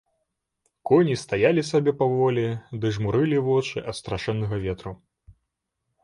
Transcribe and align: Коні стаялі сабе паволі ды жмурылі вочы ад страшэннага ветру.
Коні 0.91 1.15
стаялі 1.23 1.61
сабе 1.71 1.91
паволі 1.99 2.45
ды 2.85 2.91
жмурылі 2.95 3.37
вочы 3.49 3.83
ад 3.93 3.99
страшэннага 3.99 4.55
ветру. 4.65 4.95